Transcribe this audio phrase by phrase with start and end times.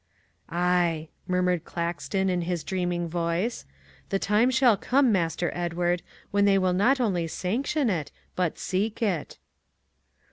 [0.49, 3.65] "Aye," murmured Caxton in his dreaming voice,
[4.09, 9.03] "the time shall come, Master Edward, when they will not only sanction it but seek
[9.03, 9.37] it."